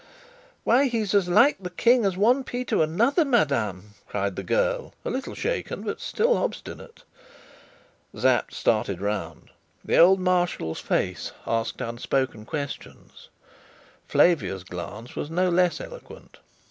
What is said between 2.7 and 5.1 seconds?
another, madame!" cried the girl,